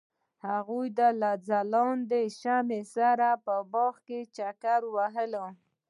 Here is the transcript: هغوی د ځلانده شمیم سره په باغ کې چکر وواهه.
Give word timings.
هغوی 0.47 0.87
د 0.99 1.01
ځلانده 1.47 2.21
شمیم 2.41 2.83
سره 2.95 3.27
په 3.45 3.55
باغ 3.73 3.93
کې 4.07 4.19
چکر 4.37 4.81
وواهه. 4.87 5.45